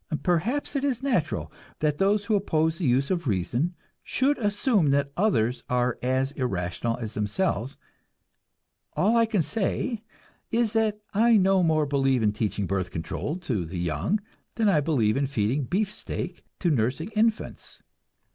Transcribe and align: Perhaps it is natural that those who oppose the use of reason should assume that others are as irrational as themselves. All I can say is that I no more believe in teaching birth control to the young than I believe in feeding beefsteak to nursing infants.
Perhaps 0.23 0.75
it 0.75 0.83
is 0.83 1.03
natural 1.03 1.51
that 1.77 1.99
those 1.99 2.25
who 2.25 2.33
oppose 2.35 2.79
the 2.79 2.85
use 2.87 3.11
of 3.11 3.27
reason 3.27 3.75
should 4.01 4.39
assume 4.39 4.89
that 4.89 5.11
others 5.15 5.63
are 5.69 5.99
as 6.01 6.31
irrational 6.31 6.97
as 6.97 7.13
themselves. 7.13 7.77
All 8.93 9.15
I 9.15 9.27
can 9.27 9.43
say 9.43 10.01
is 10.49 10.73
that 10.73 11.01
I 11.13 11.37
no 11.37 11.61
more 11.61 11.85
believe 11.85 12.23
in 12.23 12.33
teaching 12.33 12.65
birth 12.65 12.89
control 12.89 13.35
to 13.41 13.63
the 13.63 13.77
young 13.79 14.19
than 14.55 14.67
I 14.67 14.81
believe 14.81 15.15
in 15.17 15.27
feeding 15.27 15.65
beefsteak 15.65 16.43
to 16.61 16.71
nursing 16.71 17.09
infants. 17.09 17.83